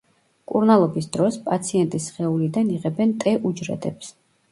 მკურნალობის 0.43 1.07
დროს, 1.17 1.37
პაციენტის 1.49 2.07
სხეულიდან 2.13 2.71
იღებენ 2.77 3.13
ტე 3.25 3.35
უჯრედებს. 3.51 4.11